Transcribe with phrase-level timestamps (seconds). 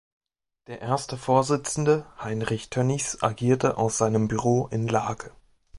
[0.65, 5.29] Der erste Vorsitzende Heinrich Tönnies agierte aus seinem Büro in Lage.